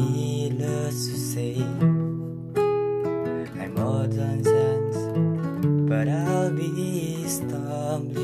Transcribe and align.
Needless 0.00 1.08
to 1.08 1.16
say, 1.16 1.56
I'm 3.60 3.74
more 3.74 4.06
than 4.06 4.42
sense, 4.42 4.96
but 5.88 6.08
I'll 6.08 6.50
be 6.52 7.28
stumbling. 7.28 8.19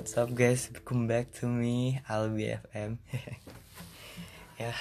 What's 0.00 0.16
up 0.16 0.32
guys, 0.32 0.72
welcome 0.72 1.04
back 1.04 1.28
to 1.28 1.44
me, 1.44 2.00
Albi 2.08 2.56
FM 2.72 2.96
Ya, 4.64 4.72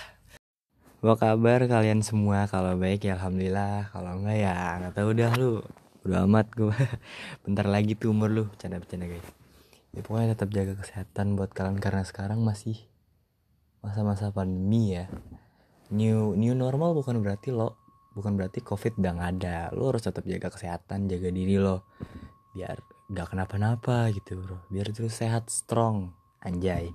apa 1.03 1.13
kabar 1.19 1.59
kalian 1.68 2.00
semua? 2.07 2.47
Kalau 2.47 2.80
baik 2.80 3.03
ya 3.03 3.19
Alhamdulillah, 3.19 3.91
kalau 3.91 4.16
enggak 4.16 4.40
ya 4.40 4.79
nggak 4.79 4.96
tahu 4.96 5.12
dah 5.19 5.35
lu. 5.35 5.59
Udah 6.08 6.24
amat 6.24 6.47
gue, 6.56 6.72
bentar 7.44 7.68
lagi 7.68 8.00
tuh 8.00 8.16
umur 8.16 8.31
lu, 8.31 8.44
bercanda-bercanda 8.47 9.12
guys. 9.12 9.28
Ya 9.91 10.00
pokoknya 10.08 10.40
tetap 10.40 10.56
jaga 10.56 10.79
kesehatan 10.79 11.35
buat 11.35 11.52
kalian 11.52 11.84
karena 11.84 12.08
sekarang 12.08 12.40
masih 12.40 12.79
masa-masa 13.84 14.31
pandemi 14.31 15.03
ya. 15.03 15.12
New 15.91 16.40
new 16.40 16.56
normal 16.56 16.96
bukan 16.96 17.19
berarti 17.19 17.52
lo 17.52 17.75
bukan 18.16 18.40
berarti 18.40 18.63
covid 18.63 18.96
udah 18.96 19.19
gak 19.19 19.31
ada. 19.44 19.58
Lo 19.75 19.91
harus 19.91 20.00
tetap 20.00 20.24
jaga 20.24 20.47
kesehatan 20.47 21.12
jaga 21.12 21.28
diri 21.28 21.59
lo. 21.59 21.84
Biar 22.56 22.99
gak 23.09 23.34
kenapa-napa 23.34 24.14
gitu 24.14 24.38
bro. 24.38 24.62
Biar 24.70 24.94
terus 24.94 25.18
sehat 25.18 25.50
strong 25.50 26.14
anjay. 26.46 26.94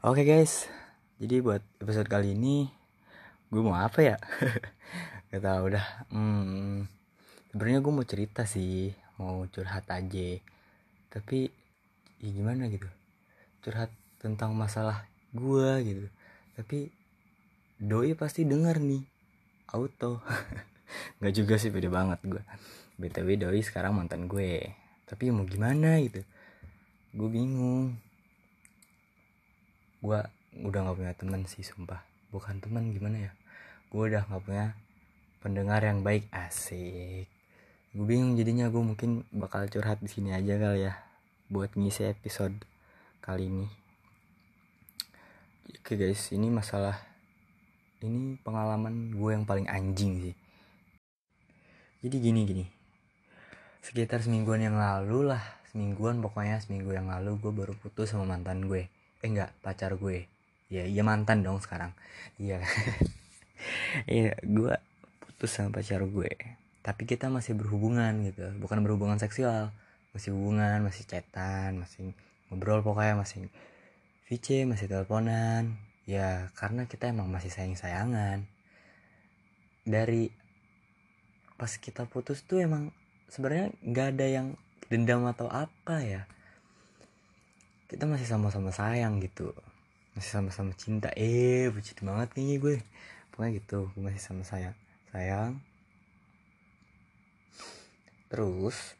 Oke 0.00 0.24
okay, 0.24 0.24
guys. 0.24 0.72
Jadi 1.20 1.44
buat 1.44 1.60
episode 1.84 2.08
kali 2.08 2.32
ini 2.32 2.64
gue 3.52 3.60
mau 3.60 3.76
apa 3.76 4.00
ya? 4.00 4.16
Gak 5.30 5.44
tau 5.44 5.68
udah 5.68 5.84
hmm, 6.08 6.88
sebenarnya 7.52 7.84
gue 7.84 7.92
mau 7.92 8.06
cerita 8.08 8.48
sih. 8.48 8.96
Mau 9.20 9.44
curhat 9.52 9.84
aja. 9.92 10.40
Tapi 11.12 11.52
ya 12.24 12.28
gimana 12.32 12.72
gitu? 12.72 12.88
Curhat 13.60 13.92
tentang 14.16 14.56
masalah 14.56 15.04
gue 15.36 15.68
gitu. 15.84 16.06
Tapi 16.56 16.88
doi 17.76 18.16
pasti 18.16 18.48
denger 18.48 18.80
nih. 18.80 19.04
Auto. 19.76 20.24
Nggak 21.20 21.34
juga 21.36 21.54
sih 21.60 21.68
beda 21.68 21.92
banget 21.92 22.24
gue 22.24 22.44
btw 23.00 23.40
doi 23.40 23.64
sekarang 23.64 23.96
mantan 23.96 24.28
gue. 24.28 24.76
Tapi 25.08 25.32
mau 25.32 25.48
gimana 25.48 25.96
gitu? 26.04 26.20
Gue 27.16 27.28
bingung. 27.32 27.96
Gue 30.04 30.20
udah 30.60 30.80
nggak 30.84 30.96
punya 31.00 31.14
teman 31.16 31.42
sih 31.48 31.64
sumpah. 31.64 32.04
Bukan 32.28 32.60
teman 32.60 32.92
gimana 32.92 33.16
ya? 33.16 33.32
Gue 33.88 34.12
udah 34.12 34.28
nggak 34.28 34.42
punya 34.44 34.76
pendengar 35.40 35.80
yang 35.80 36.04
baik. 36.04 36.28
Asik. 36.28 37.24
Gue 37.96 38.06
bingung 38.06 38.36
jadinya. 38.36 38.68
Gue 38.68 38.84
mungkin 38.84 39.24
bakal 39.32 39.66
curhat 39.72 40.04
di 40.04 40.12
sini 40.12 40.36
aja 40.36 40.60
kali 40.60 40.84
ya 40.84 40.94
buat 41.50 41.72
ngisi 41.74 42.06
episode 42.06 42.54
kali 43.24 43.48
ini. 43.48 43.66
Oke 45.80 45.96
guys. 45.96 46.30
Ini 46.30 46.46
masalah 46.52 47.00
ini 48.04 48.36
pengalaman 48.44 49.16
gue 49.16 49.30
yang 49.32 49.48
paling 49.48 49.66
anjing 49.66 50.30
sih. 50.30 50.36
Jadi 52.00 52.16
gini 52.16 52.42
gini 52.48 52.79
sekitar 53.80 54.20
semingguan 54.20 54.60
yang 54.60 54.76
lalu 54.76 55.32
lah 55.32 55.40
semingguan 55.70 56.18
pokoknya 56.18 56.58
seminggu 56.58 56.90
yang 56.92 57.06
lalu 57.06 57.38
gue 57.38 57.52
baru 57.54 57.72
putus 57.78 58.12
sama 58.12 58.26
mantan 58.26 58.66
gue. 58.66 58.90
Eh 59.22 59.28
enggak 59.28 59.54
pacar 59.62 59.94
gue. 59.96 60.26
Ya 60.68 60.84
iya 60.86 61.02
mantan 61.06 61.46
dong 61.46 61.62
sekarang. 61.62 61.94
Iya 62.36 62.60
iya 64.10 64.34
gue 64.42 64.74
putus 65.22 65.54
sama 65.54 65.70
pacar 65.70 66.02
gue. 66.02 66.30
Tapi 66.82 67.02
kita 67.06 67.30
masih 67.30 67.54
berhubungan 67.54 68.26
gitu. 68.26 68.50
Bukan 68.58 68.82
berhubungan 68.82 69.16
seksual. 69.22 69.70
Masih 70.10 70.34
hubungan 70.34 70.82
masih 70.82 71.06
chatan 71.06 71.78
masih 71.78 72.10
ngobrol 72.50 72.82
pokoknya 72.82 73.14
masih 73.14 73.46
VC 74.26 74.66
masih 74.66 74.90
teleponan. 74.90 75.78
Ya 76.04 76.50
karena 76.58 76.90
kita 76.90 77.14
emang 77.14 77.30
masih 77.30 77.54
sayang 77.54 77.78
sayangan 77.78 78.42
dari 79.86 80.34
pas 81.54 81.70
kita 81.76 82.08
putus 82.10 82.42
tuh 82.42 82.58
emang 82.58 82.90
sebenarnya 83.30 83.70
nggak 83.86 84.06
ada 84.18 84.26
yang 84.26 84.46
dendam 84.90 85.22
atau 85.30 85.46
apa 85.46 86.02
ya. 86.02 86.26
Kita 87.86 88.06
masih 88.06 88.26
sama-sama 88.26 88.74
sayang 88.74 89.22
gitu. 89.22 89.54
Masih 90.18 90.30
sama-sama 90.34 90.74
cinta. 90.74 91.14
Eh 91.14 91.70
bucin 91.70 91.98
banget 92.02 92.34
nih 92.34 92.58
gue. 92.58 92.76
Pokoknya 93.30 93.62
gitu 93.62 93.88
gue 93.94 94.02
masih 94.02 94.20
sama 94.20 94.42
sayang 94.42 94.74
sayang. 95.14 95.58
Terus 98.30 98.98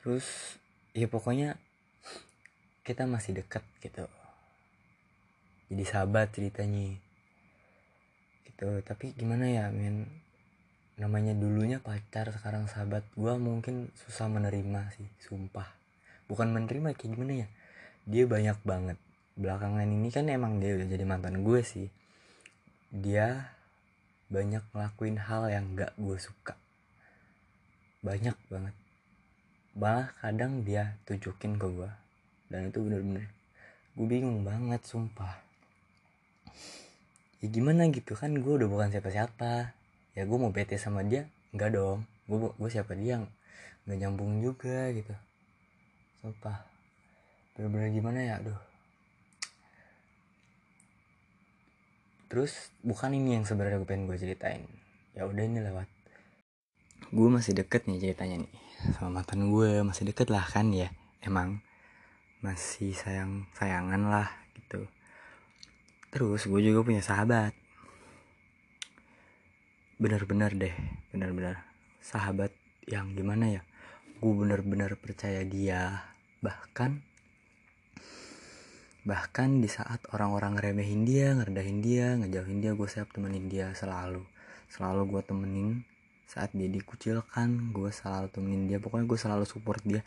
terus 0.00 0.56
ya 0.92 1.08
pokoknya 1.08 1.56
kita 2.84 3.08
masih 3.08 3.40
deket 3.40 3.64
gitu. 3.80 4.04
Jadi 5.72 5.84
sahabat 5.88 6.32
ceritanya. 6.32 6.96
Gitu 8.44 8.68
tapi 8.84 9.16
gimana 9.16 9.48
ya 9.48 9.72
men 9.72 10.23
namanya 10.94 11.34
dulunya 11.34 11.82
pacar 11.82 12.30
sekarang 12.30 12.70
sahabat. 12.70 13.02
Gue 13.18 13.34
mungkin 13.38 13.90
susah 13.98 14.30
menerima 14.30 14.94
sih 14.94 15.08
sumpah. 15.18 15.66
Bukan 16.30 16.54
menerima 16.54 16.94
kayak 16.94 17.10
gimana 17.10 17.44
ya? 17.44 17.48
Dia 18.06 18.24
banyak 18.30 18.58
banget. 18.62 18.98
Belakangan 19.34 19.86
ini 19.90 20.08
kan 20.14 20.30
emang 20.30 20.62
dia 20.62 20.78
udah 20.78 20.86
jadi 20.86 21.04
mantan 21.04 21.42
gue 21.42 21.60
sih. 21.66 21.90
Dia 22.94 23.50
banyak 24.30 24.62
ngelakuin 24.70 25.18
hal 25.18 25.50
yang 25.50 25.74
gak 25.74 25.92
gue 25.98 26.18
suka. 26.22 26.54
Banyak 28.06 28.38
banget. 28.46 28.74
Malah 29.74 30.14
kadang 30.22 30.62
dia 30.62 30.94
tunjukin 31.02 31.58
ke 31.58 31.66
gue 31.66 31.90
dan 32.46 32.70
itu 32.70 32.78
bener-bener 32.78 33.26
gue 33.94 34.06
bingung 34.06 34.46
banget 34.46 34.82
sumpah. 34.86 35.42
Ya 37.42 37.46
gimana 37.50 37.90
gitu? 37.90 38.14
Kan 38.14 38.38
gue 38.38 38.52
udah 38.54 38.70
bukan 38.70 38.94
siapa-siapa 38.94 39.74
ya 40.14 40.22
gue 40.22 40.38
mau 40.38 40.54
bete 40.54 40.78
sama 40.78 41.02
dia? 41.02 41.26
Enggak 41.50 41.74
dong. 41.74 42.06
Gue 42.30 42.50
gue 42.54 42.70
siapa 42.70 42.94
dia 42.94 43.22
nggak 43.84 43.98
nyambung 44.00 44.40
juga 44.40 44.90
gitu. 44.94 45.12
Sumpah. 46.22 46.64
Bener-bener 47.54 47.92
gimana 47.92 48.18
ya? 48.22 48.34
Aduh. 48.40 48.60
Terus 52.30 52.72
bukan 52.80 53.14
ini 53.14 53.38
yang 53.38 53.44
sebenarnya 53.44 53.78
gue 53.82 53.88
pengen 53.90 54.08
gue 54.08 54.18
ceritain. 54.18 54.64
Ya 55.14 55.28
udah 55.28 55.44
ini 55.44 55.60
lewat. 55.62 55.86
Gue 57.14 57.28
masih 57.30 57.54
deket 57.54 57.86
nih 57.86 58.10
ceritanya 58.10 58.42
nih 58.42 58.54
sama 58.98 59.20
mantan 59.22 59.48
gue 59.48 59.80
masih 59.80 60.10
deket 60.10 60.28
lah 60.34 60.42
kan 60.42 60.70
ya 60.74 60.90
emang. 61.22 61.62
Masih 62.42 62.94
sayang 62.96 63.46
sayangan 63.54 64.02
lah 64.10 64.28
gitu. 64.58 64.88
Terus 66.10 66.46
gue 66.46 66.60
juga 66.62 66.82
punya 66.82 67.02
sahabat 67.02 67.54
bener-bener 69.94 70.50
deh 70.58 70.74
bener-bener 71.14 71.62
sahabat 72.02 72.50
yang 72.90 73.14
gimana 73.14 73.60
ya? 73.60 73.62
Gue 74.18 74.34
bener-bener 74.34 74.98
percaya 74.98 75.46
dia. 75.46 76.04
Bahkan 76.42 77.14
bahkan 79.04 79.60
di 79.60 79.68
saat 79.68 80.00
orang-orang 80.16 80.56
remehin 80.56 81.04
dia 81.04 81.36
ngerendahin 81.36 81.84
dia 81.84 82.16
ngejauhin 82.16 82.64
dia 82.64 82.72
gue 82.72 82.88
siap 82.88 83.12
temenin 83.14 83.46
dia 83.46 83.70
selalu. 83.72 84.26
Selalu 84.68 85.02
gue 85.14 85.22
temenin 85.22 85.68
saat 86.26 86.50
dia 86.56 86.66
dikucilkan 86.66 87.70
gue 87.70 87.90
selalu 87.94 88.28
temenin 88.34 88.66
dia. 88.66 88.78
Pokoknya 88.82 89.06
gue 89.06 89.18
selalu 89.20 89.44
support 89.46 89.80
dia. 89.86 90.02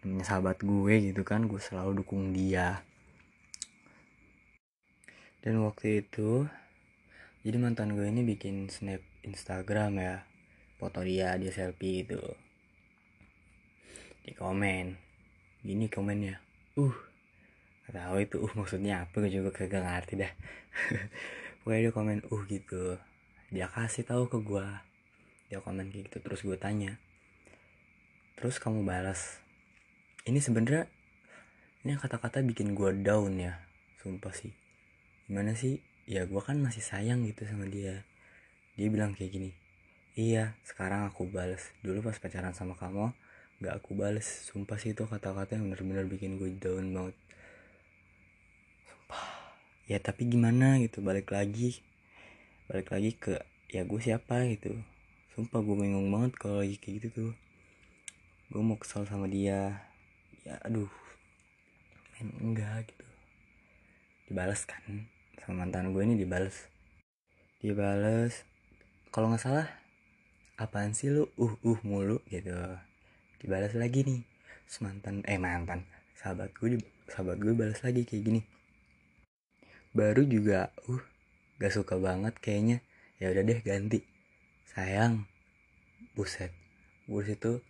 Namanya 0.00 0.24
sahabat 0.26 0.64
gue 0.64 1.12
gitu 1.12 1.22
kan 1.26 1.44
gue 1.44 1.60
selalu 1.60 2.00
dukung 2.00 2.32
dia. 2.32 2.80
Dan 5.44 5.62
waktu 5.62 6.02
itu 6.02 6.48
jadi 7.46 7.62
mantan 7.62 7.94
gue 7.94 8.02
ini 8.02 8.26
bikin 8.26 8.66
snap 8.66 8.98
Instagram 9.26 9.98
ya. 9.98 10.16
Foto 10.78 11.02
dia 11.02 11.34
dia 11.34 11.50
selfie 11.50 12.06
gitu. 12.06 12.22
Di 14.22 14.32
komen. 14.32 14.94
Gini 15.66 15.90
komennya. 15.90 16.38
Uh 16.78 16.94
gak 17.86 18.02
tahu 18.02 18.18
itu 18.18 18.36
uh 18.42 18.52
maksudnya 18.58 19.06
apa 19.06 19.22
gue 19.22 19.30
juga 19.30 19.50
kagak 19.50 19.82
ngerti 19.82 20.14
dah. 20.18 20.32
Pokoknya 21.62 21.90
dia 21.90 21.92
komen 21.94 22.20
uh 22.30 22.42
gitu. 22.46 22.98
Dia 23.50 23.66
kasih 23.70 24.06
tahu 24.06 24.30
ke 24.30 24.38
gue 24.42 24.66
dia 25.46 25.62
komen 25.62 25.94
gitu 25.94 26.18
terus 26.18 26.42
gue 26.42 26.58
tanya. 26.58 26.98
Terus 28.34 28.58
kamu 28.58 28.82
balas. 28.82 29.38
Ini 30.26 30.42
sebenarnya 30.42 30.90
ini 31.86 31.94
kata-kata 31.94 32.42
bikin 32.42 32.74
gue 32.74 32.90
down 33.02 33.38
ya. 33.38 33.62
Sumpah 34.02 34.34
sih. 34.34 34.50
Gimana 35.30 35.54
sih? 35.54 35.78
Ya 36.06 36.26
gue 36.26 36.42
kan 36.42 36.58
masih 36.58 36.82
sayang 36.82 37.22
gitu 37.26 37.46
sama 37.46 37.66
dia 37.66 38.06
dia 38.76 38.88
bilang 38.92 39.16
kayak 39.16 39.32
gini 39.32 39.50
iya 40.16 40.56
sekarang 40.68 41.08
aku 41.08 41.28
balas 41.28 41.72
dulu 41.80 42.04
pas 42.04 42.16
pacaran 42.20 42.52
sama 42.52 42.76
kamu 42.76 43.12
gak 43.56 43.80
aku 43.80 43.96
balas 43.96 44.28
sumpah 44.52 44.76
sih 44.76 44.92
itu 44.92 45.08
kata-kata 45.08 45.56
yang 45.56 45.72
bener-bener 45.72 46.04
bikin 46.04 46.36
gue 46.36 46.52
down 46.60 46.92
banget. 46.92 47.16
Sumpah. 48.84 49.24
Ya 49.88 49.96
tapi 49.96 50.28
gimana 50.28 50.76
gitu 50.84 51.00
balik 51.00 51.32
lagi. 51.32 51.80
Balik 52.68 52.92
lagi 52.92 53.10
ke 53.16 53.40
ya 53.72 53.88
gue 53.88 53.96
siapa? 53.96 54.44
gitu. 54.52 54.76
Sumpah 55.32 55.64
gue 55.64 55.72
bingung 55.72 56.12
banget 56.12 56.36
kalau 56.36 56.60
lagi 56.60 56.76
kayak 56.76 57.00
gitu 57.00 57.08
tuh. 57.16 57.32
Gue 58.52 58.60
mau 58.60 58.76
kesel 58.76 59.08
sama 59.08 59.24
dia. 59.24 59.88
Ya 60.44 60.60
aduh. 60.60 60.92
Main 62.12 62.28
enggak 62.44 62.92
gitu. 62.92 63.08
Dibalas 64.28 64.68
kan 64.68 65.08
sama 65.40 65.64
mantan 65.64 65.94
gue 65.94 66.02
ini 66.02 66.18
dibalas 66.18 66.66
dibalas 67.62 68.42
kalau 69.16 69.32
nggak 69.32 69.48
salah 69.48 69.68
apaan 70.60 70.92
sih 70.92 71.08
lu? 71.08 71.24
Uh 71.40 71.56
uh 71.64 71.80
mulu 71.88 72.20
gitu. 72.28 72.52
Dibalas 73.40 73.72
lagi 73.72 74.04
nih. 74.04 74.20
Semantan 74.68 75.24
eh 75.24 75.40
mantan. 75.40 75.88
Sahabat 76.20 76.52
gue 76.52 76.76
sahabat 77.08 77.40
gue 77.40 77.56
balas 77.56 77.80
lagi 77.80 78.04
kayak 78.04 78.22
gini. 78.28 78.40
Baru 79.96 80.28
juga 80.28 80.68
uh 80.84 81.00
gak 81.56 81.72
suka 81.72 81.96
banget 81.96 82.36
kayaknya. 82.44 82.84
Ya 83.16 83.32
udah 83.32 83.40
deh 83.40 83.56
ganti. 83.64 84.04
Sayang. 84.68 85.24
Buset. 86.12 86.52
Gue 87.08 87.24
situ 87.24 87.64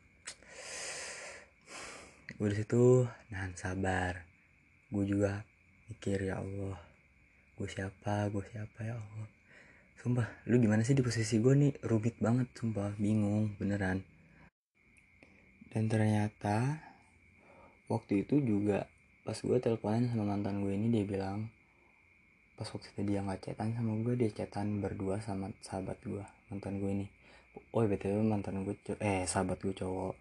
gue 2.42 2.50
situ 2.58 3.06
nahan 3.30 3.54
sabar. 3.54 4.26
Gue 4.90 5.06
juga 5.06 5.46
mikir 5.86 6.26
ya 6.26 6.42
Allah 6.42 6.74
gue 7.54 7.70
siapa? 7.70 8.34
Gue 8.34 8.42
siapa 8.50 8.82
ya 8.82 8.98
Allah 8.98 9.35
sumpah 10.06 10.30
lu 10.46 10.62
gimana 10.62 10.86
sih 10.86 10.94
di 10.94 11.02
posisi 11.02 11.42
gue 11.42 11.50
nih 11.50 11.82
rumit 11.82 12.14
banget 12.22 12.46
sumpah. 12.54 12.94
Bingung 12.94 13.58
beneran. 13.58 14.06
Dan 15.74 15.90
ternyata 15.90 16.78
waktu 17.90 18.22
itu 18.22 18.38
juga 18.38 18.86
pas 19.26 19.34
gue 19.34 19.58
teleponan 19.58 20.06
sama 20.06 20.38
mantan 20.38 20.62
gue 20.62 20.78
ini 20.78 20.94
dia 20.94 21.02
bilang 21.02 21.50
pas 22.54 22.70
waktu 22.70 22.86
itu 22.94 23.02
dia 23.02 23.18
nggak 23.18 23.50
cetan 23.50 23.74
sama 23.74 23.98
gue 23.98 24.14
dia 24.14 24.30
cetan 24.30 24.78
berdua 24.78 25.18
sama 25.18 25.50
sahabat 25.58 25.98
gue 26.06 26.22
mantan 26.54 26.78
gue 26.78 26.90
ini. 27.02 27.06
Oh 27.74 27.82
btw 27.82 28.22
mantan 28.22 28.62
gue 28.62 28.78
eh 29.02 29.26
sahabat 29.26 29.58
gue 29.58 29.74
cowok. 29.74 30.14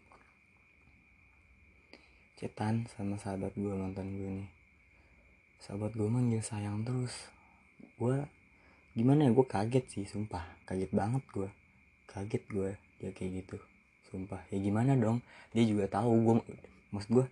Cetan 2.41 2.89
sama 2.89 3.21
sahabat 3.21 3.53
gue 3.53 3.69
mantan 3.69 4.17
gue 4.17 4.29
ini. 4.41 4.45
Sahabat 5.61 5.93
gue 5.93 6.09
manggil 6.09 6.41
sayang 6.41 6.81
terus. 6.81 7.29
Gue 8.01 8.25
gimana 8.95 9.27
ya 9.27 9.31
gue 9.35 9.45
kaget 9.45 9.85
sih 9.91 10.05
sumpah. 10.07 10.43
Kaget 10.65 10.91
banget 10.95 11.23
gue 11.35 11.49
kaget 12.15 12.43
gue 12.47 12.71
dia 13.03 13.11
kayak 13.11 13.31
gitu 13.43 13.57
sumpah. 14.07 14.39
Ya 14.47 14.57
gimana 14.63 14.95
dong? 14.95 15.19
Dia 15.51 15.67
juga 15.67 15.91
tahu 15.91 16.11
gue 16.23 16.35
maksud 16.95 17.11
gue 17.11 17.25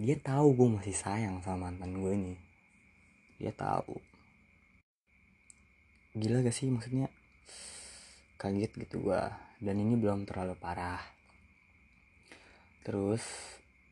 dia 0.00 0.16
tahu 0.16 0.56
gue 0.56 0.68
masih 0.80 0.96
sayang 0.96 1.44
sama 1.44 1.68
mantan 1.68 1.92
gue 2.00 2.12
ini. 2.16 2.34
Dia 3.36 3.52
tahu. 3.52 4.00
Gila 6.16 6.40
gak 6.40 6.56
sih 6.56 6.72
maksudnya? 6.72 7.12
Kaget 8.40 8.72
gitu 8.72 9.04
gua. 9.04 9.36
Dan 9.60 9.84
ini 9.84 10.00
belum 10.00 10.24
terlalu 10.24 10.56
parah. 10.56 11.00
Terus 12.80 13.20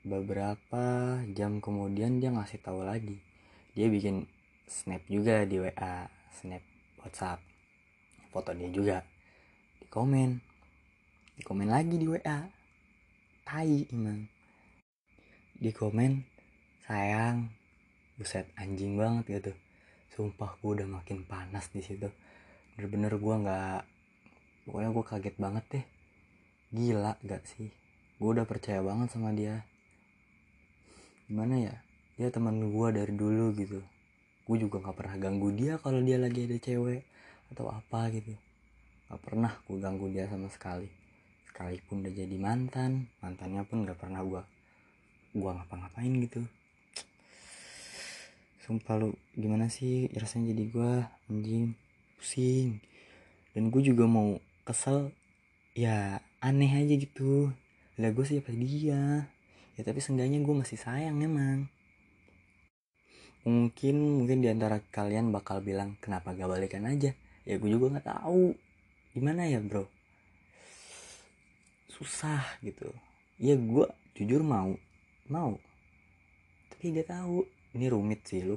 beberapa 0.01 1.21
jam 1.37 1.61
kemudian 1.61 2.25
dia 2.25 2.33
ngasih 2.33 2.65
tahu 2.65 2.81
lagi. 2.81 3.21
Dia 3.77 3.93
bikin 3.93 4.25
snap 4.65 5.05
juga 5.05 5.45
di 5.45 5.61
WA 5.61 6.09
snap 6.41 6.74
WhatsApp. 7.05 7.37
Foto 8.33 8.57
dia 8.57 8.73
juga. 8.73 8.99
Di 9.77 9.87
komen. 9.93 10.41
Di 11.37 11.43
komen 11.45 11.69
lagi 11.69 12.01
di 12.01 12.09
WA 12.09 12.49
tai 13.45 13.85
emang. 13.93 14.25
Di 15.61 15.69
komen 15.69 16.25
sayang. 16.89 17.53
Buset 18.17 18.49
anjing 18.57 18.97
banget 18.97 19.39
gitu. 19.39 19.53
Sumpah 20.17 20.57
gue 20.57 20.81
udah 20.81 20.89
makin 20.89 21.29
panas 21.29 21.69
di 21.69 21.85
situ. 21.85 22.09
Bener-bener 22.75 23.21
gue 23.21 23.35
nggak 23.45 23.81
pokoknya 24.65 24.91
gue 24.97 25.05
kaget 25.05 25.37
banget 25.37 25.65
deh. 25.69 25.87
Gila 26.75 27.21
gak 27.21 27.45
sih? 27.45 27.69
Gue 28.17 28.33
udah 28.33 28.49
percaya 28.49 28.81
banget 28.81 29.13
sama 29.13 29.31
dia. 29.37 29.63
Gimana 31.29 31.61
ya? 31.61 31.75
Dia 32.17 32.33
teman 32.33 32.59
gue 32.73 32.89
dari 32.95 33.13
dulu 33.13 33.53
gitu 33.59 33.85
gue 34.45 34.57
juga 34.61 34.77
nggak 34.85 34.97
pernah 34.97 35.17
ganggu 35.17 35.49
dia 35.57 35.81
kalau 35.81 36.05
dia 36.05 36.21
lagi 36.21 36.45
ada 36.45 36.57
cewek 36.61 37.01
atau 37.53 37.73
apa 37.73 38.13
gitu. 38.13 38.37
Nggak 39.09 39.21
pernah 39.25 39.53
gue 39.65 39.79
ganggu 39.81 40.07
dia 40.13 40.29
sama 40.29 40.53
sekali. 40.53 40.89
Sekalipun 41.49 42.05
udah 42.05 42.13
jadi 42.13 42.37
mantan 42.37 43.09
mantannya 43.25 43.65
pun 43.65 43.89
nggak 43.89 43.97
pernah 43.97 44.21
gue 44.21 44.43
gue 45.35 45.51
ngapa-ngapain 45.51 46.13
gitu. 46.29 46.45
Sumpah 48.65 48.97
lu 49.01 49.17
gimana 49.37 49.69
sih 49.73 50.09
rasanya 50.13 50.53
jadi 50.53 50.65
gue 50.69 50.93
anjing 51.33 51.77
pusing. 52.21 52.85
Dan 53.57 53.73
gue 53.73 53.81
juga 53.81 54.05
mau 54.05 54.37
kesel 54.69 55.13
ya 55.73 56.21
aneh 56.45 56.73
aja 56.73 56.95
gitu. 56.97 57.49
Lah 57.97 58.11
gue 58.13 58.25
siapa 58.25 58.53
dia? 58.53 59.29
Ya 59.75 59.83
tapi 59.83 60.05
seenggaknya 60.05 60.45
gue 60.45 60.55
masih 60.55 60.77
sayang 60.77 61.19
emang 61.21 61.69
mungkin 63.45 64.25
mungkin 64.25 64.41
di 64.41 64.49
antara 64.49 64.81
kalian 64.81 65.29
bakal 65.29 65.61
bilang 65.61 66.01
kenapa 66.01 66.33
gak 66.33 66.49
balikan 66.49 66.89
aja? 66.89 67.13
Ya 67.45 67.55
gue 67.61 67.71
juga 67.71 67.93
nggak 67.93 68.09
tahu. 68.09 68.57
Gimana 69.13 69.45
ya 69.47 69.61
bro? 69.61 69.85
Susah 71.93 72.43
gitu. 72.65 72.89
Ya 73.37 73.55
gue 73.55 73.87
jujur 74.17 74.41
mau 74.41 74.73
mau. 75.29 75.61
Tapi 76.73 76.97
gak 76.97 77.13
tahu. 77.13 77.45
Ini 77.75 77.91
rumit 77.91 78.25
sih 78.25 78.47
lu. 78.47 78.57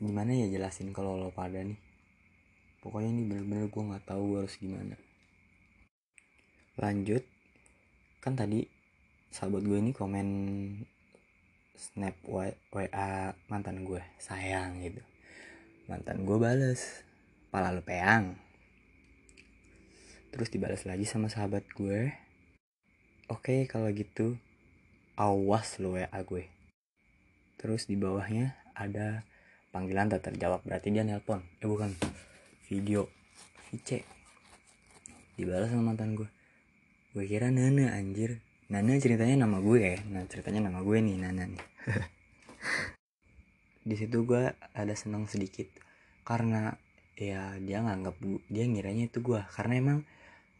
Gimana 0.00 0.32
ya 0.32 0.48
jelasin 0.48 0.90
kalau 0.96 1.20
lo 1.20 1.28
pada 1.30 1.60
nih? 1.60 1.76
Pokoknya 2.80 3.12
ini 3.12 3.22
bener-bener 3.28 3.68
gue 3.68 3.82
nggak 3.92 4.08
tahu 4.08 4.40
harus 4.40 4.56
gimana. 4.56 4.96
Lanjut. 6.80 7.20
Kan 8.24 8.40
tadi 8.40 8.64
sahabat 9.28 9.60
gue 9.68 9.76
ini 9.76 9.92
komen 9.92 10.28
snap 11.76 12.16
WA 12.26 13.34
mantan 13.50 13.82
gue 13.86 14.02
sayang 14.20 14.82
gitu. 14.82 15.02
Mantan 15.90 16.22
gue 16.22 16.38
bales 16.38 17.02
pala 17.50 17.74
lu 17.74 17.82
peang. 17.82 18.38
Terus 20.30 20.48
dibalas 20.54 20.86
lagi 20.86 21.02
sama 21.06 21.26
sahabat 21.26 21.66
gue. 21.74 22.14
Oke 23.30 23.66
kalau 23.66 23.90
gitu 23.90 24.38
awas 25.18 25.78
lo 25.82 25.98
WA 25.98 26.06
gue. 26.06 26.46
Terus 27.58 27.90
di 27.90 27.98
bawahnya 27.98 28.56
ada 28.72 29.26
panggilan 29.70 30.10
tak 30.10 30.30
terjawab 30.30 30.62
berarti 30.62 30.94
dia 30.94 31.02
nelpon. 31.02 31.42
Eh 31.60 31.68
bukan 31.68 31.92
video 32.70 33.10
VC 33.70 34.02
dibalas 35.40 35.72
sama 35.72 35.96
mantan 35.96 36.12
gue. 36.12 36.28
Gue 37.16 37.24
kira 37.24 37.48
Nana 37.48 37.96
anjir 37.96 38.44
Nana 38.70 39.02
ceritanya 39.02 39.42
nama 39.50 39.58
gue 39.58 39.82
ya. 39.82 39.98
Nah 40.14 40.22
ceritanya 40.30 40.70
nama 40.70 40.78
gue 40.86 41.02
nih 41.02 41.18
Nana 41.18 41.42
nih. 41.42 41.64
Di 43.90 43.94
situ 43.98 44.22
gue 44.22 44.54
ada 44.54 44.94
senang 44.94 45.26
sedikit. 45.26 45.66
Karena 46.22 46.70
ya 47.18 47.58
dia 47.58 47.82
nganggap 47.82 48.22
dia 48.46 48.64
ngiranya 48.70 49.10
itu 49.10 49.18
gue. 49.26 49.42
Karena 49.50 49.74
emang 49.74 49.98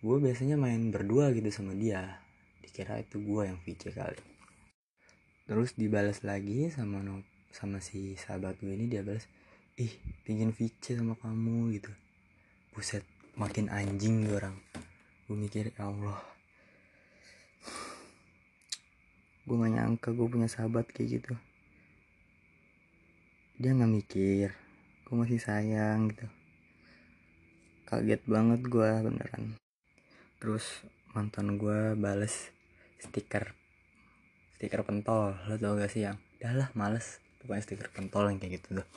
gue 0.02 0.16
biasanya 0.18 0.58
main 0.58 0.90
berdua 0.90 1.30
gitu 1.30 1.54
sama 1.54 1.70
dia. 1.78 2.18
Dikira 2.58 2.98
itu 2.98 3.22
gue 3.22 3.46
yang 3.46 3.62
VC 3.62 3.94
kali. 3.94 4.18
Terus 5.46 5.78
dibalas 5.78 6.26
lagi 6.26 6.66
sama 6.74 7.06
no, 7.06 7.22
sama 7.54 7.78
si 7.78 8.18
sahabat 8.18 8.58
gue 8.58 8.74
ini 8.74 8.90
dia 8.90 9.06
balas 9.06 9.30
ih 9.78 9.94
pingin 10.26 10.50
VC 10.50 10.98
sama 10.98 11.14
kamu 11.14 11.78
gitu. 11.78 11.94
Buset 12.74 13.06
makin 13.38 13.70
anjing 13.70 14.26
gue 14.26 14.34
orang. 14.34 14.58
Gue 15.30 15.38
mikir 15.38 15.70
ya 15.78 15.86
Allah 15.86 16.39
gue 19.50 19.58
gak 19.58 19.74
nyangka 19.74 20.14
gue 20.14 20.30
punya 20.30 20.46
sahabat 20.46 20.86
kayak 20.94 21.18
gitu. 21.18 21.34
Dia 23.58 23.74
nggak 23.74 23.90
mikir. 23.90 24.54
Gue 25.02 25.16
masih 25.18 25.42
sayang 25.42 26.14
gitu. 26.14 26.30
Kaget 27.82 28.22
banget 28.30 28.62
gue 28.62 28.90
beneran. 29.02 29.58
Terus 30.38 30.86
mantan 31.10 31.58
gue 31.58 31.98
bales 31.98 32.54
stiker 33.02 33.50
stiker 34.54 34.86
pentol. 34.86 35.34
Lo 35.50 35.58
tau 35.58 35.74
gak 35.74 35.90
sih 35.90 36.06
yang 36.06 36.22
dah 36.38 36.54
lah 36.54 36.68
males. 36.78 37.18
Pokoknya 37.42 37.66
stiker 37.66 37.90
pentol 37.90 38.30
yang 38.30 38.38
kayak 38.38 38.62
gitu 38.62 38.78
tuh. 38.78 38.88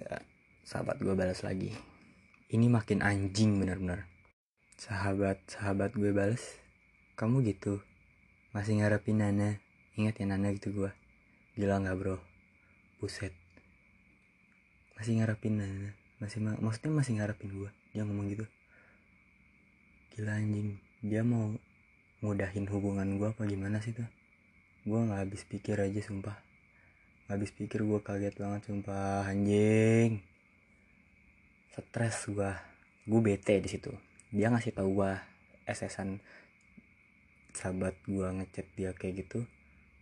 Ya, 0.00 0.24
sahabat 0.64 1.04
gue 1.04 1.12
balas 1.12 1.44
lagi. 1.44 1.76
Ini 2.48 2.64
makin 2.72 3.04
anjing 3.04 3.60
bener-bener. 3.60 4.08
Sahabat 4.80 5.36
sahabat 5.52 5.92
gue 5.92 6.16
balas 6.16 6.40
kamu 7.20 7.44
gitu 7.44 7.84
masih 8.56 8.80
ngarepin 8.80 9.20
Nana. 9.20 9.60
Ingat 9.98 10.22
ya 10.22 10.26
Nana 10.30 10.48
gitu 10.54 10.72
gue 10.72 10.90
gila 11.58 11.82
nggak 11.82 11.96
bro. 11.98 12.16
Buset. 13.02 13.34
Masih 14.94 15.18
ngarepin 15.20 15.58
Nana. 15.58 15.90
Masih 16.22 16.38
maksudnya 16.40 16.92
masih 16.94 17.12
ngarepin 17.18 17.50
gue 17.50 17.70
dia 17.92 18.02
ngomong 18.06 18.30
gitu. 18.30 18.46
Gila 20.16 20.38
anjing. 20.38 20.78
Dia 21.04 21.22
mau 21.22 21.54
mudahin 22.24 22.66
hubungan 22.70 23.18
gue 23.18 23.28
apa 23.30 23.42
gimana 23.46 23.82
sih 23.82 23.94
tuh? 23.94 24.06
Gue 24.86 24.98
nggak 25.02 25.28
habis 25.28 25.42
pikir 25.44 25.78
aja 25.78 26.00
sumpah. 26.00 26.38
Nggak 27.26 27.34
habis 27.36 27.52
pikir 27.52 27.84
gue 27.84 28.00
kaget 28.00 28.34
banget 28.38 28.70
sumpah. 28.70 29.26
Anjing. 29.26 30.22
Stres 31.74 32.26
gue 32.26 32.50
gue 33.08 33.20
bete 33.22 33.58
di 33.62 33.68
situ. 33.70 33.90
Dia 34.30 34.52
ngasih 34.52 34.76
tau 34.76 34.88
gue 34.90 35.10
esesan 35.68 36.20
sahabat 37.58 37.98
gue 38.06 38.22
ngechat 38.22 38.70
dia 38.78 38.94
kayak 38.94 39.26
gitu 39.26 39.42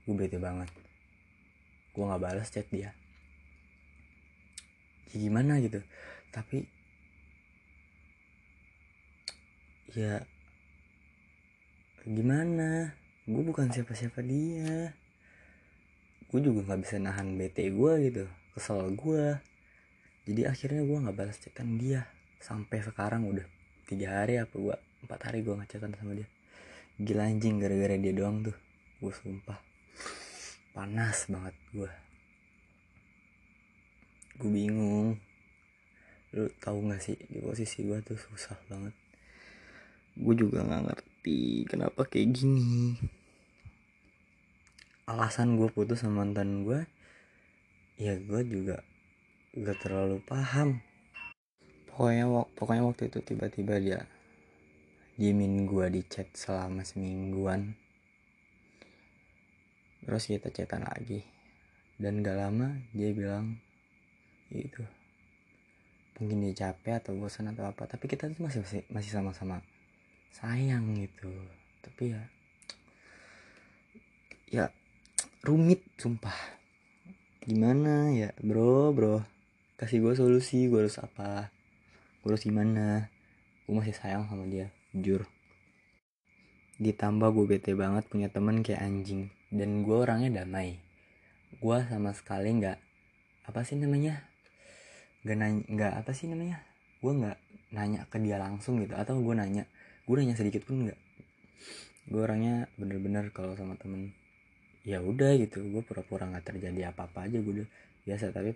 gue 0.05 0.15
bete 0.15 0.37
banget. 0.37 0.69
Gue 1.97 2.05
nggak 2.05 2.21
balas 2.21 2.53
chat 2.53 2.69
dia. 2.69 2.93
Ya 5.09 5.17
gimana 5.17 5.57
gitu 5.65 5.81
tapi 6.29 6.69
ya 9.97 10.21
gimana? 12.05 12.93
Gue 13.25 13.41
bukan 13.41 13.73
siapa-siapa 13.73 14.21
dia. 14.21 14.93
Gue 16.29 16.45
juga 16.45 16.61
nggak 16.69 16.81
bisa 16.85 17.01
nahan 17.01 17.41
bete 17.41 17.65
gue 17.73 17.93
gitu 18.13 18.25
kesel 18.53 18.93
gue 18.93 19.37
jadi 20.29 20.49
akhirnya 20.53 20.83
gue 20.85 20.99
nggak 21.09 21.17
balas 21.17 21.41
chatan 21.41 21.81
dia. 21.81 22.05
Sampai 22.37 22.85
sekarang 22.85 23.25
udah 23.25 23.49
tiga 23.89 24.21
hari 24.21 24.37
apa 24.37 24.53
gue 24.53 24.77
empat 25.09 25.21
hari 25.33 25.41
gue 25.41 25.57
ngecatan 25.57 25.97
sama 25.97 26.13
dia 26.19 26.29
gila 26.97 27.29
anjing 27.29 27.61
gara-gara 27.61 27.97
dia 28.01 28.13
doang 28.17 28.41
tuh. 28.41 28.57
Gue 29.01 29.13
sumpah. 29.13 29.61
Panas 30.73 31.29
banget 31.29 31.57
gue 31.73 31.91
gue 34.37 34.51
bingung. 34.53 35.17
Lu 36.37 36.49
tahu 36.61 36.93
gak 36.93 37.01
sih 37.01 37.17
di 37.29 37.41
posisi 37.41 37.85
gue 37.89 38.01
tuh 38.05 38.21
susah 38.21 38.57
banget. 38.69 38.93
Gue 40.17 40.35
juga 40.37 40.65
nggak 40.65 40.85
ngerti 40.93 41.65
kenapa 41.69 42.05
kayak 42.05 42.37
gini. 42.37 42.97
Alasan 45.09 45.57
gue 45.57 45.73
putus 45.73 46.05
sama 46.05 46.25
mantan 46.25 46.67
gue 46.67 46.85
ya 47.97 48.13
gue 48.21 48.41
juga 48.45 48.85
gak 49.57 49.81
terlalu 49.81 50.21
paham. 50.25 50.85
Pokoknya 51.89 52.29
pokoknya 52.53 52.83
waktu 52.85 53.09
itu 53.09 53.25
tiba-tiba 53.25 53.81
dia 53.81 54.01
diemin 55.17 55.65
gue 55.65 55.89
di 55.89 56.05
chat 56.05 56.29
selama 56.37 56.85
semingguan. 56.85 57.73
Terus 60.05 60.29
kita 60.29 60.53
chatan 60.53 60.85
lagi. 60.85 61.25
Dan 61.97 62.21
gak 62.21 62.37
lama 62.37 62.77
dia 62.93 63.11
bilang 63.17 63.57
ya 64.53 64.63
itu 64.63 64.85
mungkin 66.21 66.45
dia 66.45 66.69
capek 66.69 67.03
atau 67.03 67.13
bosan 67.19 67.51
atau 67.53 67.69
apa 67.69 67.85
tapi 67.85 68.09
kita 68.09 68.31
tuh 68.33 68.47
masih 68.47 68.63
masih 68.63 68.83
masih 68.93 69.11
sama-sama 69.13 69.65
sayang 70.37 70.93
gitu. 71.01 71.33
Tapi 71.81 72.13
ya 72.13 72.23
ya 74.53 74.65
rumit 75.41 75.81
sumpah. 75.97 76.37
Gimana 77.41 78.13
ya 78.13 78.37
bro 78.45 78.93
bro? 78.93 79.25
Kasih 79.81 80.05
gue 80.05 80.13
solusi 80.13 80.69
gue 80.69 80.85
harus 80.85 81.01
apa? 81.01 81.49
Gue 82.21 82.37
harus 82.37 82.45
gimana 82.45 83.09
gue 83.67 83.75
masih 83.75 83.99
sayang 83.99 84.31
sama 84.31 84.47
dia 84.47 84.71
jujur. 84.95 85.27
Ditambah 86.79 87.35
gue 87.35 87.45
bete 87.51 87.75
banget 87.75 88.07
punya 88.07 88.31
temen 88.31 88.63
kayak 88.63 88.79
anjing 88.79 89.35
dan 89.51 89.83
gue 89.83 89.97
orangnya 89.99 90.43
damai. 90.43 90.79
Gue 91.59 91.83
sama 91.91 92.15
sekali 92.15 92.55
nggak 92.63 92.79
apa 93.51 93.61
sih 93.67 93.75
namanya 93.75 94.23
nggak 95.27 95.37
nanya 95.43 95.63
nggak 95.67 95.93
apa 95.99 96.11
sih 96.15 96.31
namanya 96.31 96.63
gue 97.03 97.13
nggak 97.13 97.39
nanya 97.75 98.07
ke 98.07 98.23
dia 98.23 98.39
langsung 98.39 98.79
gitu 98.79 98.95
atau 98.95 99.19
gue 99.19 99.35
nanya 99.35 99.67
gue 100.07 100.15
nanya 100.15 100.39
sedikit 100.39 100.63
pun 100.63 100.87
nggak. 100.87 101.01
Gue 102.07 102.23
orangnya 102.23 102.71
bener-bener 102.79 103.35
kalau 103.35 103.59
sama 103.59 103.75
temen 103.75 104.15
ya 104.87 105.03
udah 105.03 105.35
gitu 105.43 105.67
gue 105.67 105.83
pura-pura 105.83 106.31
nggak 106.31 106.55
terjadi 106.55 106.95
apa-apa 106.95 107.27
aja 107.27 107.43
gue 107.43 107.53
udah 107.59 107.69
biasa 108.07 108.31
tapi 108.31 108.55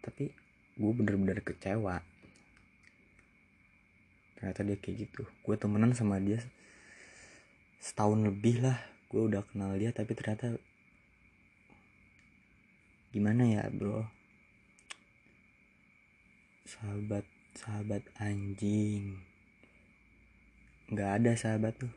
tapi 0.00 0.32
gue 0.80 0.92
bener-bener 0.96 1.44
kecewa 1.44 2.00
ternyata 4.36 4.60
dia 4.62 4.76
kayak 4.78 5.08
gitu. 5.08 5.22
Gue 5.42 5.56
temenan 5.56 5.96
sama 5.96 6.20
dia 6.22 6.40
setahun 7.80 8.20
lebih 8.22 8.62
lah. 8.62 8.78
Gue 9.08 9.26
udah 9.26 9.42
kenal 9.48 9.74
dia 9.80 9.90
tapi 9.90 10.12
ternyata 10.12 10.56
gimana 13.10 13.48
ya 13.48 13.64
bro? 13.72 14.04
Sahabat 16.68 17.24
sahabat 17.56 18.04
anjing. 18.20 19.16
Nggak 20.92 21.10
ada 21.22 21.32
sahabat 21.34 21.74
tuh. 21.80 21.92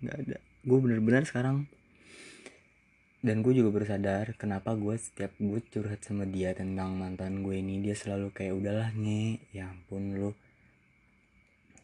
Nggak 0.00 0.16
ada. 0.26 0.36
Gue 0.64 0.78
bener-bener 0.80 1.28
sekarang 1.28 1.68
dan 3.22 3.38
gue 3.38 3.54
juga 3.54 3.70
bersadar 3.70 4.34
kenapa 4.34 4.74
gue 4.74 4.98
setiap 4.98 5.30
gue 5.38 5.62
curhat 5.70 6.02
sama 6.02 6.26
dia 6.26 6.50
tentang 6.58 6.98
mantan 6.98 7.46
gue 7.46 7.54
ini 7.54 7.78
dia 7.78 7.94
selalu 7.94 8.34
kayak 8.34 8.58
udahlah 8.58 8.90
nih 8.98 9.38
ya 9.54 9.70
ampun 9.70 10.18
lu 10.18 10.34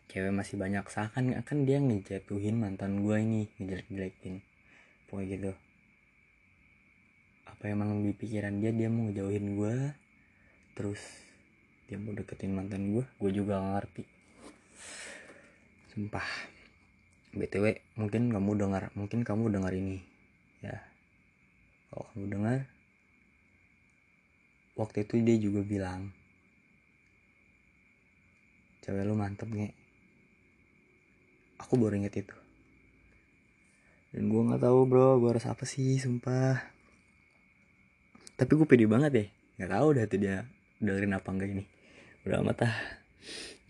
cewek 0.08 0.32
masih 0.32 0.56
banyak 0.56 0.88
seakan 0.88 1.36
akan 1.36 1.58
dia 1.68 1.78
ngejatuhin 1.78 2.56
mantan 2.56 3.04
gue 3.04 3.16
ini 3.20 3.40
ngejelek-jelekin. 3.60 4.40
Pokoknya 5.04 5.28
gitu. 5.36 5.52
Apa 7.44 7.62
emang 7.68 8.00
di 8.00 8.16
pikiran 8.16 8.56
dia 8.60 8.72
dia 8.72 8.88
mau 8.88 9.08
ngejauhin 9.08 9.46
gue 9.56 9.74
terus 10.72 11.00
dia 11.88 12.00
mau 12.00 12.16
deketin 12.16 12.56
mantan 12.56 12.96
gue 12.96 13.04
gue 13.20 13.30
juga 13.36 13.60
gak 13.60 13.72
ngerti. 13.76 14.02
Sumpah. 15.92 16.28
Btw 17.28 17.76
mungkin 18.00 18.32
kamu 18.32 18.50
dengar 18.56 18.88
mungkin 18.96 19.20
kamu 19.20 19.52
dengar 19.52 19.76
ini. 19.76 20.00
Ya. 20.64 20.80
Kalau 21.92 22.08
kamu 22.16 22.24
dengar 22.32 22.58
waktu 24.80 25.04
itu 25.04 25.20
dia 25.20 25.36
juga 25.36 25.60
bilang 25.60 26.16
cewek 28.80 29.04
lu 29.04 29.12
mantep 29.12 29.50
nih 29.52 29.77
aku 31.58 31.74
baru 31.76 31.98
inget 31.98 32.24
itu. 32.24 32.36
Dan 34.14 34.32
gue 34.32 34.40
nggak 34.40 34.64
tahu 34.64 34.78
bro 34.88 35.20
gue 35.20 35.30
harus 35.36 35.44
apa 35.44 35.68
sih 35.68 36.00
sumpah. 36.00 36.56
Tapi 38.38 38.52
gue 38.54 38.66
pede 38.66 38.86
banget 38.88 39.10
deh 39.12 39.28
nggak 39.58 39.70
tahu 39.74 39.88
dah 39.98 40.04
tuh 40.06 40.20
dia 40.22 40.46
dengerin 40.78 41.18
apa 41.18 41.28
enggak 41.28 41.50
ini. 41.52 41.64
Udah 42.24 42.40
amat 42.40 42.58
ah. 42.64 42.76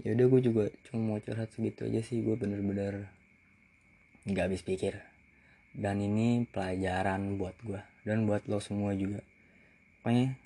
Ya 0.04 0.14
udah 0.14 0.26
gue 0.30 0.40
juga 0.45 0.64
cuma 0.87 1.16
mau 1.16 1.18
curhat 1.18 1.50
segitu 1.50 1.88
aja 1.88 2.00
sih. 2.04 2.23
Gue 2.23 2.38
bener-bener 2.38 3.11
nggak 4.28 4.45
habis 4.52 4.62
pikir. 4.62 5.00
Dan 5.75 5.99
ini 6.04 6.47
pelajaran 6.49 7.40
buat 7.40 7.57
gue 7.64 7.80
dan 8.07 8.28
buat 8.28 8.47
lo 8.47 8.62
semua 8.62 8.95
juga. 8.95 9.25
Pokoknya 10.00 10.38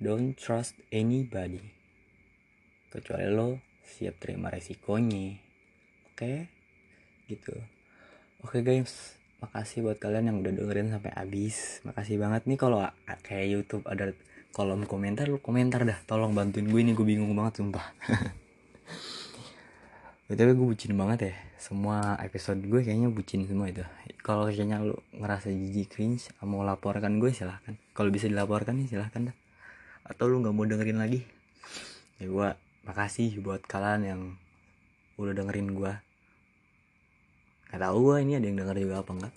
don't 0.00 0.38
trust 0.38 0.78
anybody. 0.88 1.62
Kecuali 2.88 3.28
lo 3.28 3.60
siap 3.84 4.16
terima 4.22 4.48
resikonya. 4.48 5.36
Oke? 6.08 6.16
okay? 6.16 6.57
Gitu. 7.28 7.52
Oke 8.40 8.64
guys. 8.64 9.14
Makasih 9.38 9.86
buat 9.86 10.02
kalian 10.02 10.34
yang 10.34 10.36
udah 10.42 10.50
dengerin 10.50 10.90
sampai 10.90 11.14
habis. 11.14 11.84
Makasih 11.86 12.18
banget 12.18 12.48
nih 12.48 12.58
kalau 12.58 12.82
kayak 13.22 13.46
YouTube 13.46 13.84
ada 13.86 14.10
kolom 14.50 14.88
komentar. 14.88 15.30
Lu 15.30 15.38
komentar 15.38 15.84
dah. 15.84 16.00
Tolong 16.08 16.34
bantuin 16.34 16.66
gue 16.66 16.80
ini 16.80 16.96
gue 16.96 17.06
bingung 17.06 17.30
banget 17.36 17.62
sumpah. 17.62 17.84
Tapi 20.28 20.52
gue 20.56 20.66
bucin 20.66 20.92
banget 20.96 21.30
ya. 21.30 21.34
Semua 21.60 22.18
episode 22.24 22.58
gue 22.64 22.80
kayaknya 22.82 23.12
bucin 23.12 23.46
semua 23.46 23.70
itu. 23.70 23.84
Kalau 24.24 24.48
kayaknya 24.48 24.82
lu 24.82 24.96
ngerasa 25.14 25.48
jijik 25.52 25.94
cringe 25.94 26.32
Mau 26.42 26.66
laporkan 26.66 27.22
gue 27.22 27.30
silahkan. 27.30 27.78
Kalau 27.94 28.10
bisa 28.10 28.26
dilaporkan 28.26 28.74
nih 28.80 28.90
silahkan 28.90 29.30
dah. 29.30 29.36
Atau 30.08 30.26
lu 30.32 30.40
gak 30.42 30.56
mau 30.56 30.66
dengerin 30.66 30.98
lagi? 30.98 31.22
Ya 32.18 32.26
gue 32.26 32.48
makasih 32.88 33.38
buat 33.44 33.62
kalian 33.68 34.02
yang 34.02 34.20
Udah 35.18 35.34
dengerin 35.34 35.74
gue 35.74 36.07
Gak 37.68 37.80
tau 37.84 37.96
gue 38.00 38.16
ini 38.24 38.32
ada 38.40 38.46
yang 38.48 38.58
denger 38.64 38.76
juga 38.80 39.04
apa 39.04 39.12
enggak. 39.12 39.34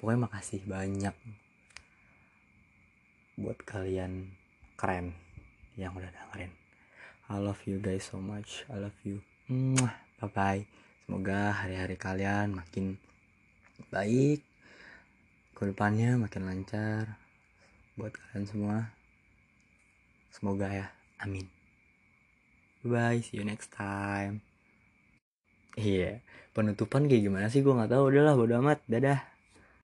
Pokoknya 0.00 0.20
makasih 0.28 0.60
banyak 0.64 1.16
Buat 3.36 3.58
kalian 3.66 4.32
keren 4.78 5.12
Yang 5.76 5.92
udah 6.00 6.10
dengerin. 6.12 6.52
I 7.28 7.40
love 7.40 7.60
you 7.64 7.80
guys 7.80 8.04
so 8.08 8.20
much. 8.20 8.64
I 8.68 8.80
love 8.80 8.96
you. 9.04 9.20
Bye 10.20 10.30
bye 10.32 10.62
semoga 11.04 11.52
hari-hari 11.52 12.00
kalian 12.00 12.56
makin 12.56 12.96
baik. 13.92 14.40
Ke 15.52 15.68
depannya 15.68 16.16
makin 16.16 16.48
lancar 16.48 17.20
buat 18.00 18.16
kalian 18.16 18.44
semua. 18.48 18.78
Semoga 20.32 20.72
ya. 20.72 20.88
Amin. 21.20 21.48
Bye 22.80 23.20
see 23.20 23.40
you 23.40 23.44
next 23.44 23.68
time 23.72 24.53
iya. 25.78 26.22
Penutupan 26.54 27.10
kayak 27.10 27.22
gimana 27.26 27.46
sih? 27.50 27.60
Gue 27.64 27.74
nggak 27.74 27.90
tahu. 27.90 28.02
Udahlah 28.14 28.34
bodo 28.38 28.54
amat. 28.62 28.78
Dadah 28.86 29.33